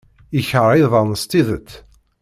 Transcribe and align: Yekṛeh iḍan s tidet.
Yekṛeh 0.35 0.77
iḍan 0.83 1.11
s 1.21 1.23
tidet. 1.29 1.69